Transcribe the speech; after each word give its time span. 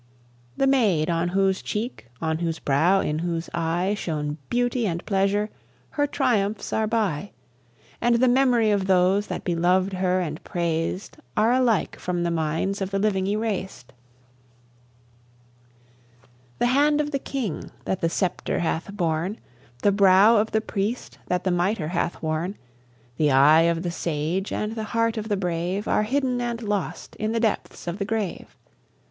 The 0.57 0.65
maid 0.65 1.11
on 1.11 1.27
whose 1.27 1.61
cheek, 1.61 2.07
on 2.19 2.39
whose 2.39 2.57
brow, 2.57 3.01
in 3.01 3.19
whose 3.19 3.51
eye, 3.53 3.93
Shone 3.95 4.39
beauty 4.49 4.87
and 4.87 5.05
pleasure, 5.05 5.51
her 5.91 6.07
triumphs 6.07 6.73
are 6.73 6.87
by; 6.87 7.33
And 8.01 8.15
the 8.15 8.27
memory 8.27 8.71
of 8.71 8.87
those 8.87 9.27
that 9.27 9.43
beloved 9.43 9.93
her 9.93 10.19
and 10.19 10.43
praised 10.43 11.17
Are 11.37 11.51
alike 11.51 11.99
from 11.99 12.23
the 12.23 12.31
minds 12.31 12.81
of 12.81 12.89
the 12.89 12.97
living 12.97 13.27
erased. 13.27 13.93
The 16.57 16.65
hand 16.73 16.99
of 16.99 17.11
the 17.11 17.19
king 17.19 17.69
that 17.85 18.01
the 18.01 18.09
scepter 18.09 18.57
hath 18.57 18.91
borne, 18.97 19.37
The 19.83 19.91
brow 19.91 20.37
of 20.37 20.49
the 20.49 20.61
priest 20.61 21.19
that 21.27 21.43
the 21.43 21.51
miter 21.51 21.89
hath 21.89 22.23
worn, 22.23 22.57
The 23.17 23.29
eye 23.29 23.69
of 23.69 23.83
the 23.83 23.91
sage, 23.91 24.51
and 24.51 24.73
the 24.73 24.83
heart 24.97 25.15
of 25.17 25.29
the 25.29 25.37
brave, 25.37 25.87
Are 25.87 26.01
hidden 26.01 26.41
and 26.41 26.63
lost 26.63 27.15
in 27.17 27.33
the 27.33 27.39
depths 27.39 27.85
of 27.85 27.99
the 27.99 28.05
grave. 28.05 28.55